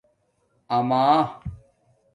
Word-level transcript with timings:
آمݳ 0.77 1.03